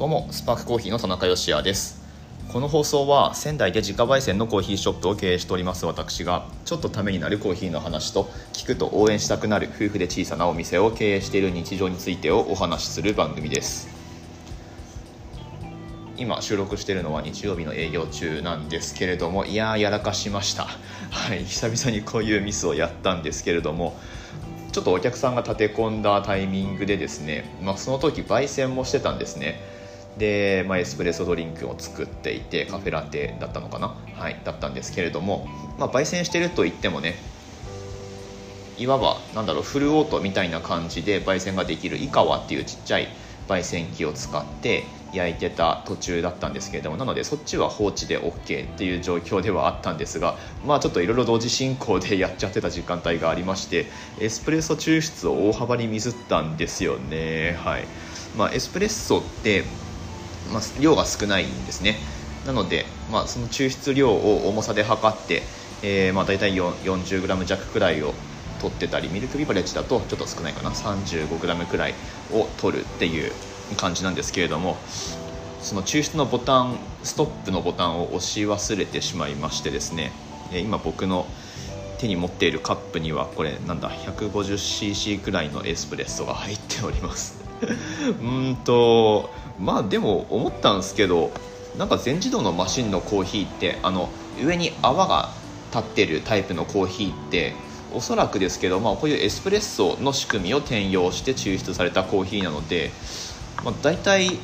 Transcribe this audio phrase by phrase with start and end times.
[0.00, 2.00] どうもスパークコーヒーの田中芳也です。
[2.50, 8.24] この放送は仙台で自家焙煎のコーヒーショップを経営しております私がちょっとためになるコーヒーの話と
[8.54, 13.90] 聞くと応援したくなる夫婦で小さなお店を経営している日常についてをお話しする番組です。
[16.16, 20.66] 今収録しているのは日曜日の営業中なんですけれどもいややらかしました。
[21.10, 23.94] はい久々にこういうミスをやったんですけれども
[24.72, 29.78] ちょっとお客さんが立て込んだタイミングでですね、まあ、その時焙煎もしてたんですね。
[30.18, 37.16] で、まあ、エスプレッソドリンクを作っていてカフェラテだったのかな、はい、だったんですけれども、まあ、焙煎してると言ってもね
[38.78, 43.08] いわばなんだろうフルオートみたいな感じで焙煎ができるイカワっていうちっちゃい
[43.46, 53.86] 焙煎機を使って焼いてた途中だったんですけれどもなのでそっちは放置で OK っていう状況ではあったんですがまあちょっといろいろ同時進行でやっちゃってた時間帯がありまして
[54.20, 57.58] エスプレッソ抽出を大幅にミスったんですよね。
[57.58, 57.84] はい。
[58.36, 59.64] まあエスプレッソって
[60.52, 61.96] まあ、量が少ないんですね。
[62.46, 65.42] なので、まあ、その抽出量を重さで測って、
[65.82, 68.14] えー、まあ大体 40g 弱くらいを
[68.60, 70.70] 取ってたりミルクビバレッジだとちょっと少ないかな。
[70.70, 71.94] 35g くらい
[72.32, 73.32] を取るっていう
[73.76, 74.76] 感じなんですけれども
[75.60, 80.12] その抽出のボタンストップのボタンを押し忘れてしまいましてですね。
[80.52, 81.26] 今僕の
[81.98, 87.38] 手に持っているカップにはこれなんだ 150cc くらいのエスプレッソが入っております。
[88.20, 89.30] うんと
[89.60, 91.30] まあでも思ったんですけど
[91.76, 94.08] なんか全自動のマシンのコーヒーってあの
[94.42, 95.30] 上に泡が
[95.72, 97.54] 立ってるタイプのコーヒーって
[97.92, 102.90] おそらくですけど、まあ、こういうエスプレッソの仕組みを転用して抽出されたコーヒーなので、
[103.64, 104.38] まあ、大体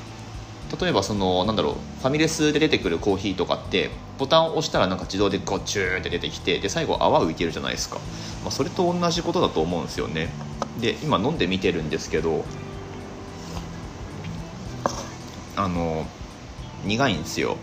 [0.80, 7.96] 例えばそのなんだろうファミレスで出てくるコーヒーとかってボタンを押したらなんか自動でゴチューって出てきてで最後泡浮いてるじゃないですか、
[8.42, 10.28] まあ、それと同じことだと思うんですよね。
[10.80, 12.44] で今飲んでみてるんですけど
[15.56, 16.06] あの
[16.84, 17.56] 苦いんですよ、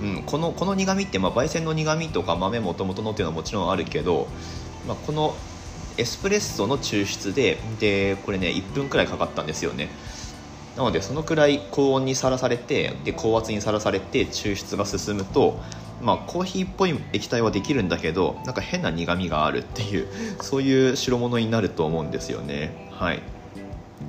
[0.00, 4.28] うん、このこの苦みって、まあ、焙煎の苦みとか豆もともとのっていうのはもちろんあるけど、
[4.86, 5.34] まあ、この
[5.96, 9.88] エスプレッソの抽出ででこれね1分くらいかかったんですよね。
[10.76, 15.60] なのでそのくらい高温にさらされてで高圧にさらされて抽出が進むと
[16.00, 20.08] まあ、コーヒーっぽい液体はできるんだけどなんか変な苦みがあるっていう
[20.40, 22.90] そういう代物になると思うんですよね。
[22.92, 23.22] はい。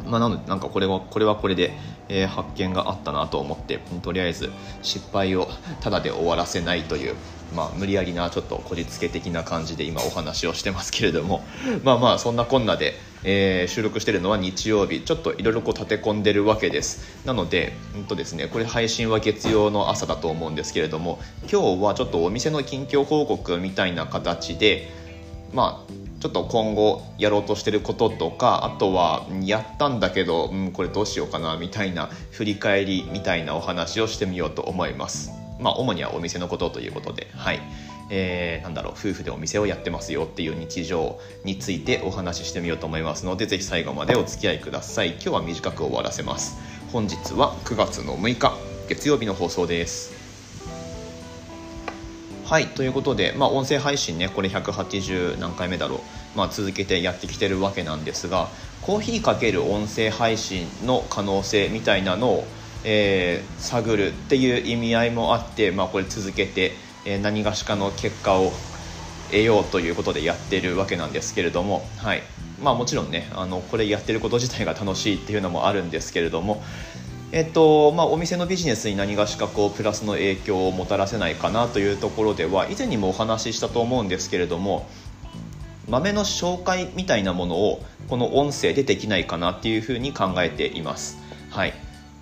[0.10, 1.72] まあ、なのでなんかこれはこれはこれで、
[2.10, 4.50] えー、発見があったなと思ってとりあえず
[4.82, 5.48] 失敗を
[5.82, 7.16] ただで終わらせないという、
[7.56, 11.44] まあ、無理やりなちょっとこじつけ的な感じで今お話をしてますけれども
[11.84, 17.20] まあまあそんなこんなで、えー、収録してるのは日曜日ちょっといろいろ立て込んでるわけです。
[17.26, 21.20] なので,、うんとですね、これ配信は月曜の朝だと思うんですけれども
[21.52, 24.90] 今日はちょっとお店の近況報告みたいな形で
[25.54, 35.32] まあちょっと今後やろうとしてることとかあとはやったんだけど、うん、これどうしようかなみたいな振り返りみたいなお話をしてみようと思います。
[35.60, 37.62] まあ主にはお店のことということではい。
[38.12, 45.12] えー、なんだろう夫婦でお店をやってますよっていう日常についてお話ししてみようと思いますのでぜひ最後までお付き合いください。
[45.12, 46.58] 今日は短く終わらせます。
[46.92, 48.54] 本日は9月の6日
[48.90, 50.19] 月曜日の放送です。
[52.50, 56.00] はいということで、まあ、音声配信ねこれ180何回目だろう、
[56.36, 58.48] まあ、続けてやってきてるわけなんですが
[58.82, 62.44] コーヒーかける音声配信の可能性みたいなのを、
[62.84, 66.72] えー、探るっていう意味合いもあって、まあ、これ続けて、
[67.06, 68.52] えー、何がしかの結果を
[69.28, 72.24] 得ようということでやってるわけなんですけれども、はい。
[72.64, 76.62] まあ、もちろんねあのこれやってること自体が楽しいっていうのもあるんですけれども
[77.32, 84.90] えっとまあ、お店のビジネスに何がしかこうプラスの影響をもたらせないかなというところでは以前にもお話ししたと思うんですけれども
[85.88, 91.18] 豆の紹介みたいなものをこの音声でできないかなっていうふうに考えています。
[91.52, 91.74] はい。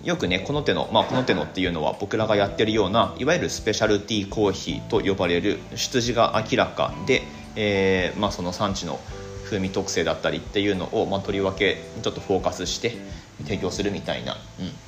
[0.04, 7.22] よくねこの手の、まあ、この手のっていうのは僕らがやってるようないわゆるスペシャルティーコーヒーと呼ばれる出自が明らかで、
[7.56, 9.00] えーまあ、その産地の
[9.44, 12.96] 風味特性だったりっていうのを、まあ、とりわけちょっとフォーカスして
[13.44, 14.87] 提供するみたいな、うん。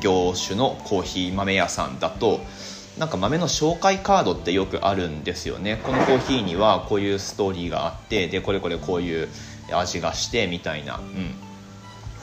[0.00, 2.40] 業種のコーヒー豆屋さんだと
[2.98, 5.80] なんか豆の紹介カードってよくあるんですよね。
[5.82, 9.28] このコーヒーにはこういうストーリーがあってでこれこれこういう
[9.72, 11.34] 味がしてみたいな、うん、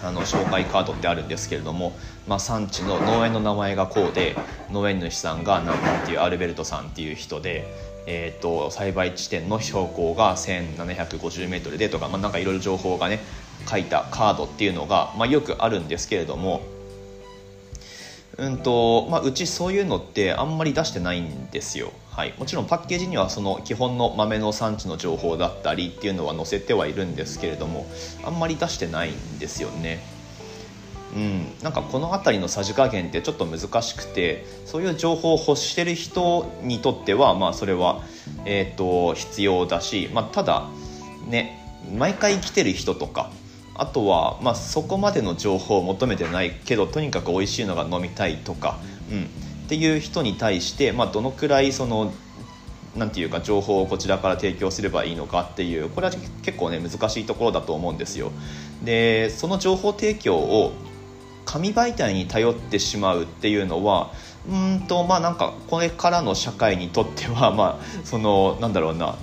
[0.01, 1.93] あの紹介カードってあるんですけれども、
[2.27, 4.35] まあ、産地の農園の名前がこうで
[4.71, 7.65] 農園主さんが何ていうアルベルトさんっていう人で、
[8.07, 13.19] えーと、栽培地点の標高が 1750m でとか、まあ、なんかいろいろ情報がね
[13.69, 16.61] 書いたカードっていうのが、まあ、よくあるんですけれども
[18.37, 27.85] うんとまあ、うちそういうのってあんまり出してないんですよ、はい、もちろんパッケージにはその基本の豆の産地の情報だったりっていうのは載せてはいるんですけれども
[28.23, 29.99] あんまり出してないんですよね。
[31.13, 38.01] うん、なんかこの辺りのさじ加減ってちょっと難しくてそういう情報を欲してる人にとっては、まあ、それは、
[38.45, 40.69] えーと、必要だし、まあ、ただ
[41.27, 41.59] ね
[41.97, 43.29] 毎回来てる人とか
[43.81, 48.77] あとは、まあ、そこまでの情報を求めてないけどとにかく美味しいのが飲みたいとか、
[49.11, 49.27] うん、っ
[49.69, 52.13] ていう人に対して、まあ、どのくらいその
[52.95, 56.13] なんていうか情報をこちらから提供すればいいのかっていうこれは
[56.43, 58.31] 結構ね難しいところだと思うんですよ。
[58.83, 60.73] でその情報提供を
[61.45, 64.11] 紙媒体に頼ってしまうっていうのは
[64.47, 69.15] うんとまあなんかこれからの社会にとってはまあそのなんだろうな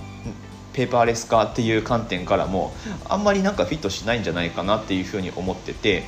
[0.79, 2.71] ペーパーレス化っていう観点からも
[3.09, 6.05] あんまりなんかフィットしないんじゃないかなっていうふうに思ってて、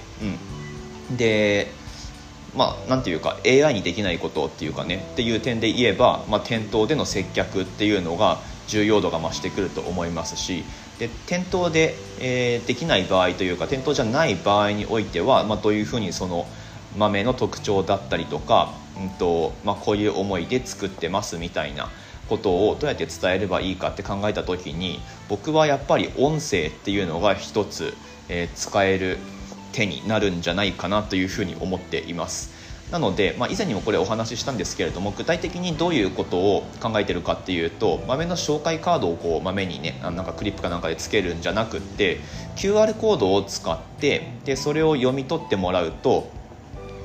[1.09, 1.67] うん、で
[2.55, 10.63] まあなんていうか AI にできないことっていうかねっていう点で言えば、まあ、店頭での接客っていうのが重要度が増してくると思いますし
[10.99, 16.47] で店頭で、えー、できない場合というか店頭じゃない場合においては、まあ、どういうふうにその
[16.97, 21.89] 豆の特徴だったりとか、うんとまあ、こういう思いで作ってますみたいな
[22.31, 27.93] ことをどうやって伝えればいいかって考えた時に僕はやっぱり音声っていうのが一つ、
[28.29, 29.17] えー、使える
[29.73, 32.61] 手になるんじゃないかなというふうに思っています。
[32.89, 42.17] なので、まあ、以前にもこれお話ししたんですけれども具体的にどういうことを考えてるかっていうと豆の紹介カードをこう豆にねなんかクリップかなんかでつけるんじゃなくって
[42.57, 46.31] QR コードを使ってでそれを読み取ってもらうと、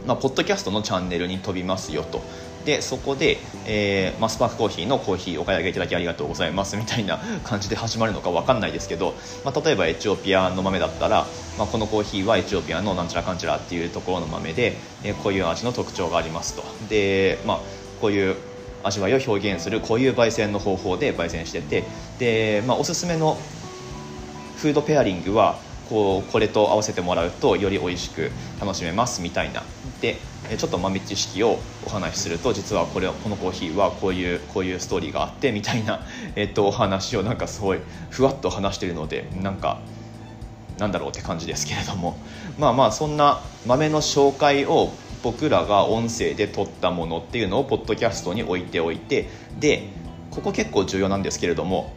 [0.07, 2.21] まあ、ポッドキャストのチャンネルに飛びますよと。
[2.67, 9.15] でそこで、えーまあ、スパークコーヒーのコーヒーお買い上げいただきありがとうございますみたいな 感じで始まるのか分かんないですけど、
[9.45, 11.27] まあ、例えばエチオピアの豆だったら、
[11.57, 16.65] まあ、このコーヒーはエチオピアのなんちゃらかんちゃらっていうところの豆で、えー、こういう味の特徴がありますと。
[16.91, 17.61] で、まあ、
[18.01, 18.37] こういう
[18.83, 21.85] 味わいを表現するこういう焙煎の方法で焙煎してて
[22.19, 23.39] で、まあ、おすすめの
[24.57, 25.59] フードペアリングは
[25.89, 28.31] こうこれと合わせてもらうとより美味しく
[28.61, 29.63] 楽しめますみたいな
[30.01, 30.19] で
[30.59, 36.01] ちょっと豆知識をお話しすると実はこれこのコーヒーはこういうこういうストーリーがあってみたいな、
[36.37, 37.79] えっと、お話をなんかすごい
[38.11, 39.81] ふわっと話してるのでなんか
[40.79, 42.19] なんだろうって感じですけれども。
[42.59, 49.29] まあまあそんな豆の紹介を僕らが音声で撮ったものっていうのをポッドキャストに置いておいて
[49.59, 49.89] で
[50.31, 51.93] ここ結構重要なんですけれども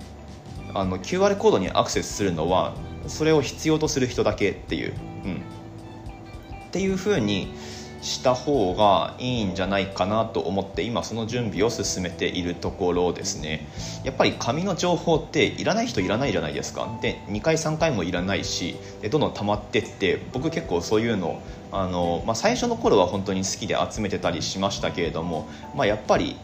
[0.74, 2.74] あの QR コードにアクセスするのは
[3.08, 4.94] それを必要とする人だけっていう、
[5.26, 7.54] うん、っていうふうに
[8.02, 13.68] した方がいいんじゃないかなと思って今その準備を進めているところですね。
[14.04, 16.88] やっぱり紙の情報っていらない人いらないじゃないですか。
[17.02, 21.42] で2回3回もいらないしでどんどん溜まってって僕結構そういうの
[21.72, 26.38] あの、まあ、最初の頃は本当に好きで集めてたりしましたけれども、まあ、やっぱり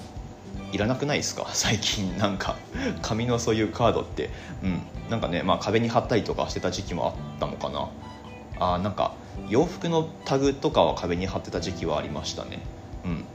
[0.71, 1.47] いらなくないですか？
[1.53, 2.57] 最近なんか
[3.01, 4.29] 紙のそういうカードって。
[4.63, 4.81] うん。
[5.09, 7.89] なんかね、まあ、壁に貼ったりとかしてた時期もあったのかな。
[8.59, 9.13] あなんか
[9.49, 12.59] 洋服のタグとかは壁に貼ってた時期はありましたね。
[13.05, 13.25] うん。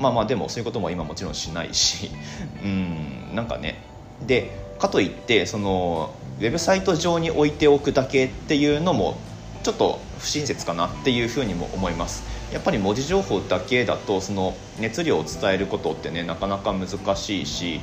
[0.00, 2.10] まあまあでもそういうことも今もちろんしないし。
[2.64, 3.34] うん。
[3.34, 3.82] なんかね。
[4.26, 9.18] でかといってそのウェブサイト上に置いておくだけっていうのも
[9.62, 12.24] ちょっと不親切かなっていうふうにも思います。
[12.52, 17.80] やっぱり文字情報だけだとその熱量を伝えることってねなかなか難しいし。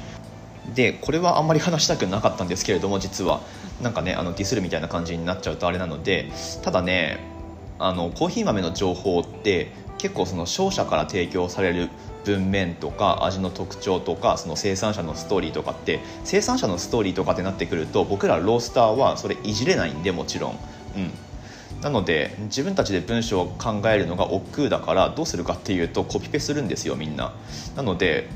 [0.73, 3.41] でこれはあんまり話したくなかったんですけれども実は。
[3.81, 6.31] なんかねあのディスるみたいな感じになっちゃうとあれなので。
[6.63, 7.36] ただね
[7.79, 11.89] あのコーヒー豆の情報って結構その商社から提供される
[12.23, 20.59] 文面とか味の特徴とかその生産者のストーリーとかって生産者のストーリーとかってなってくると僕らロースターはそれいじれないんでもちろん、
[20.97, 27.33] うん、なので自分たちで文章を考えるのが億劫だからどうするかっていうとコピペするんですよみんな。
[27.75, 28.27] なので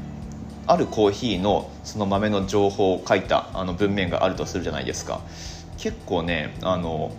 [0.67, 5.21] あるコーヒーのその豆の情報を書いたあの文面があるとするじゃないですか。
[5.77, 7.12] 結構ねあの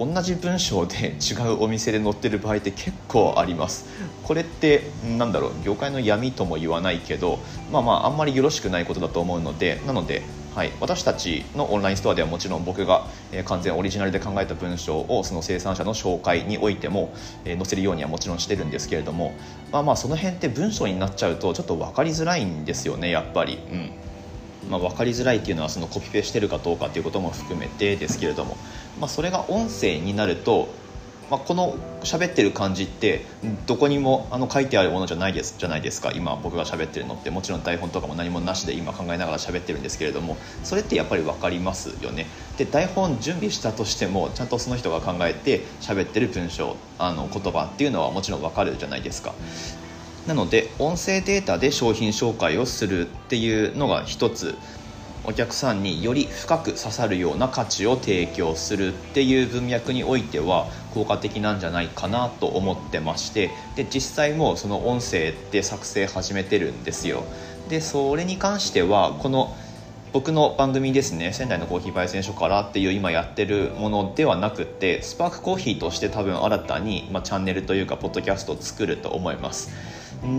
[0.00, 3.84] 同じ文章で違うお店で載ってる場合って結構あります。
[4.22, 7.38] これってなんだろう業界の闇とも言わないけど
[7.70, 10.22] まあまああんまりよろしくないことだと思うのでなので
[10.54, 17.14] はい、私たちのオンラインストアではもちろん僕が、え、完全オリジナルで考えた文章をその生産者の紹介においても、
[17.44, 19.32] え、載せるようにはもちろんしてるんですけれども
[19.70, 23.60] まあまあその辺って文章になっちゃうとちょっと分かりづらいんですよねやっぱり。
[23.70, 23.92] うん。
[24.68, 28.56] まあ、分かりづらいっていうのはそのコピペしてるかどうかっていうことも含めてですけれども、
[29.00, 30.68] まあ、それが音声になると
[31.30, 33.24] まあ、この喋ってる感じって
[33.66, 37.30] どこにもあの書いてあるものじゃないですじゃないですか今僕が喋ってるのって。
[37.30, 42.26] もちろん台本とかも何もなしで今考えながら喋ってるんですけれどもそれってやっぱり分かりますよね。
[42.58, 49.32] で台本準備したとしてもちゃんとその人が考えて喋ってる文章あの言葉っていうのはもちろん分かるじゃないですか。
[50.26, 54.56] なので音声データで商品紹介をするっていうのが一つ。
[55.24, 67.24] お客さんにより深く刺さるような価値を提供するっていう文脈においては効果的なんじゃないかなと思ってましてで実際もその音声って作成始めてるんですよ。
[67.68, 69.54] でそれに関してはこの
[70.12, 79.70] 僕の番組ですね仙台のコーヒー焙煎所からっていう今やってるものではなくてスパークコーヒーとして多分新たに、まあ、チャンネルというかポッドキャストを作ると思います。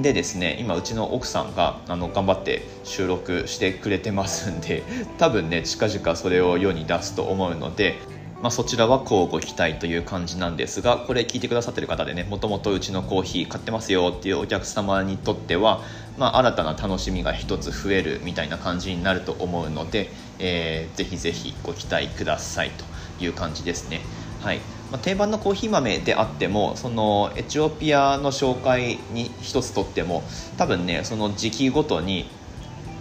[0.02, 4.84] でですね今うちの奥さんがあの頑張って収録してくれてますんで
[5.18, 7.96] 多分ね近々それを世に出すと思うので
[8.42, 15.82] まあ、そちらは交互期待という感じなんですがこれ聞いてくださってる方でねもともとうちのコーヒー買ってますよっていうお客様にとっては
[16.18, 20.10] まあ、新たな楽しみが一つ増えるみたいな感じになると思うので、
[20.40, 24.02] えー、ぜひぜひご期待くださいという感じですね。
[24.42, 24.60] はい
[24.92, 30.24] ま、定番のコーヒー豆であってもそのエチオピアの紹介に一つとっても
[30.58, 32.30] 多分ねその時期ごとに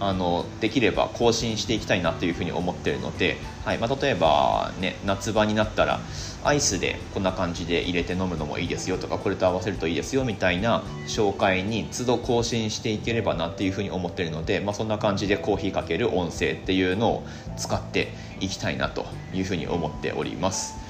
[0.01, 5.99] あのできれば更新していきたいなというふうに思ってるので、はいまあ、例えば、ね、夏場になったら
[6.43, 17.23] アイスでこんな感じで入れて飲むのもいいですよとかこれと合わせるといいですよみたいな紹介に都度更新していければなっていうふうに思ってるので、まあ、そんな感じでコーヒーかける音声っていうのを
[17.55, 19.05] 使っていきたいなと
[19.35, 20.80] いうふうに思っております。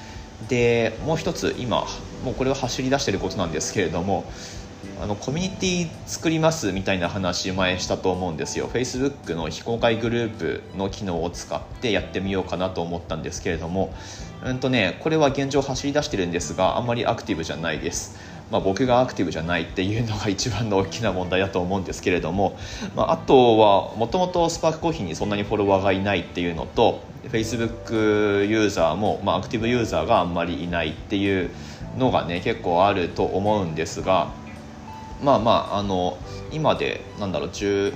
[0.48, 1.86] でもう一つ今
[2.24, 4.24] もうこれは走り出してることなんですけれども
[5.00, 8.68] あのコミュニティ作りますみたいな話前したと思うんですよ。
[8.68, 13.94] Facebook の非公開グループの機能を使ってやってみようかなと思ったんですけれども
[14.44, 18.16] うんとねこれは現状走り出してるんですがあんまりアクティブじゃないです。
[18.50, 22.58] まあ、僕がアクティブじゃないっていうのが一番の大きな問題だと思うんですけれども、
[22.94, 31.50] まあ、あとはもともとスパークコーヒーにそんなにフォロワーがいないっていうのと Facebook ユーザーも、まあ、アクティブユーザーがあんまりいないっていう
[31.96, 34.30] のがね結構あると思うんですが
[35.22, 36.18] まあまああの
[36.50, 37.94] 今でなんだろう10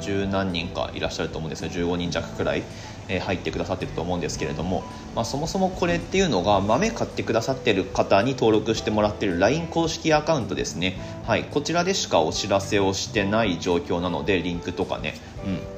[0.00, 2.62] 十何人かいらっしゃると思うんですね15人弱くらい、
[3.08, 4.84] えー、入ってくださってると思うんですけれども、
[5.16, 15.14] まあ、そもそもこれっていうのが豆買ってくださってる方に登録してもらってる LINE 公式アカウントですね、はい、こちらでしかお知らせをしてない状況なのでリンクとかね、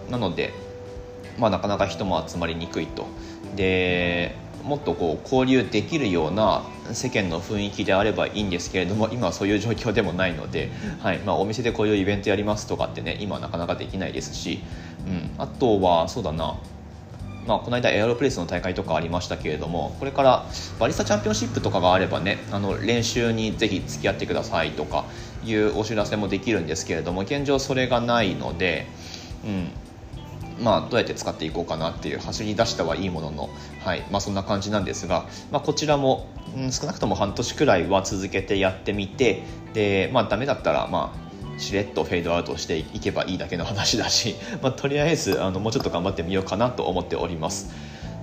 [0.06, 0.52] うん、なので、
[1.38, 3.06] まあ、なかなか人も集まりにくいと。
[3.54, 14.60] でもっとこう交流できるような世間の雰囲気であればいいんですけれども 今はそういう状況でもないので、はいまあ、お店でこういうイベントやりますとかってね今はなかなかできないですし、
[15.06, 16.56] うん、あとはそうだな。
[17.48, 20.46] まあ、この間エアロプレスの大会とかありましたけれどもこれから
[20.78, 25.06] バリスタチャンピオンシップとかがあればねあの練習にぜひ付き合ってくださいとか
[25.44, 28.86] いうお知らせもできるんですけれども現状それがないので、
[29.44, 29.70] うん、
[30.62, 33.48] まあ、どうやって使っていこうかなっていう走り出したはいいものの、
[33.84, 34.04] はい。
[34.10, 36.26] まあ、そんな感じなんですが、まあ、こちらも、
[36.56, 41.27] うん、少なくとも半年くらいは続けてやってみてで、まあ、ダメだったら、まあ、
[41.58, 47.70] しれっとフェードアウトしていけばいいだけの話だし、 まあ、とりあえずあのもうちょっと頑張ってみようかなと思っております。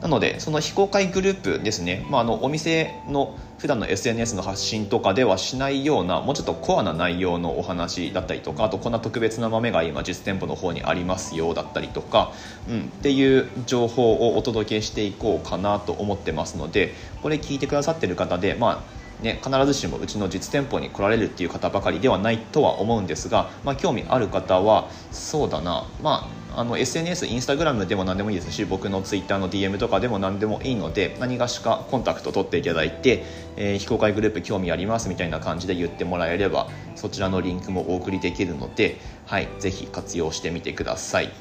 [0.01, 12.33] なのでその非公開グループですね、まあ、あのお店の普段の SNS の発信とかではしないようなもうちょっとコアな内容のお話だったりとかあとこんな特別な豆が今実店舗の方にありますよだったりとか、
[12.69, 33.23] うん、っていう情報をお届けしていこうかなと思ってますのでこれ聞いてくださってる方でまあね、必ずしもうちの実店舗に来られるっていう方ばかりではないとは思うんですが、まあ、興味ある方はそうだな、まあ、の SNS インスタグラムでも何でもいいですし僕の Twitter の DM とかでも何でもいいので何がしかコンタクト取っていただいて、
[33.57, 41.31] えー、非公開グループ興味ありますみたいな感じで言ってもらえればそちらのリンクもお送りできるので、はい、ぜひ活用してみてください。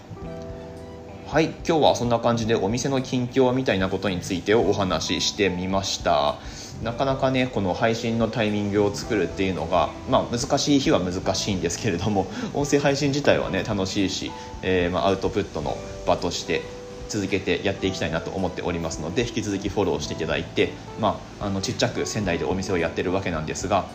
[1.27, 6.37] はい今日はそんな感じでお店の近況みたいなことについてをお話ししてみました
[6.83, 15.77] なかなかねこの配信のタイミングを作るっていうのが、まあ、難しい日は難しいんですけれども 音声配信自体はね楽しいし、えー、まあ、アウトプットの
[16.07, 16.63] 場として
[17.09, 23.87] 続けてやっていきたいなと思っておりますので引き続きフォローしていただいて、まあ、あのちっちゃく仙台でお店をやってるわけなんですが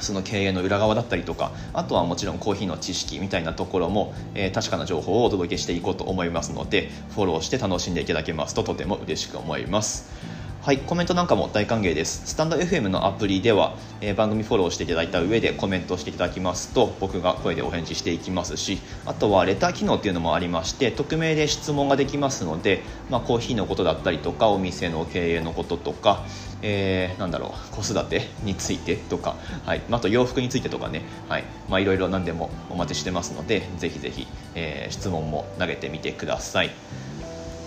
[0.00, 10.35] その経営の裏側だったりとかあとはもちろんコーヒーの知識みたいなところも、えー、確かな情報をお届けしていこうと思いますのでフォローして楽しんでいただけますととても嬉しく思います。
[10.66, 12.26] はい、コメントなんかも大歓迎です。
[12.26, 26.24] スタンド FM のアプリでは、えー、番組フォローしていただいた上でコメントしていただきますと、僕が声でお返事していきますし、あとはレター機能っていうのもありまして、匿名で質問ができますので、まあ、コーヒーのことだったりとか、お店の経営のこととか、
[26.62, 36.70] えー、なんだろう、子育てについてとか、はい、あと洋服についてとかね、はい、まあ、いろいろ何でもお待ちしてますので、ぜひぜひ、えー、質問も投げてみてください。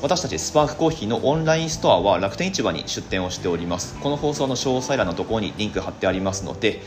[0.02, 4.00] 私たちスパークコーヒーのオンラインストアは楽天市場に出店をしております。
[4.00, 6.80] この放送の詳細欄のところにリンク貼ってありますので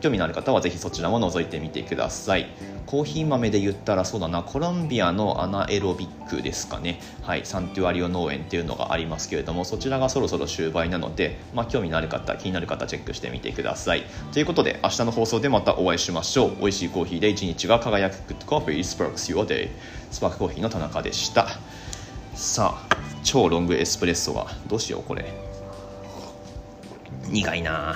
[0.00, 2.46] 興味のある方はぜひそちらも覗いてみてください。
[2.86, 7.00] コーヒー豆で言ったらそうだなコロンビアのアナエロビックですかね。
[7.22, 14.04] はいサンテュアリオ農園っていうのがありますけれどもそちらがそろそろ終売なので、まあ、興味のある方気になる方チェックしてみてください。
[14.32, 16.56] ということで明日の放送でまたお会いしましょう。
[16.60, 18.14] 美味しいコーヒーで一日が輝く。
[18.32, 19.68] Good Coffee Sparks Your Day
[20.12, 21.48] スパークコーヒーの田中でした。
[22.42, 24.48] さあ超ロングエスプレッソが。
[24.66, 25.32] どうしようこれ。
[27.28, 27.94] 苦いな